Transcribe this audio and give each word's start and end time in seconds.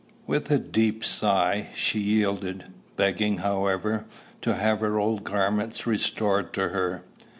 With 0.25 0.49
a 0.49 0.57
deep 0.57 1.05
sigh, 1.05 1.69
she 1.75 1.99
yielded; 1.99 2.63
begging, 2.95 3.37
however, 3.37 4.07
to 4.41 4.55
have 4.55 4.79
her 4.79 4.99
old 4.99 5.23
garments 5.23 5.85
restored 5.85 6.53
to 6.53 6.69
her. 6.69 7.03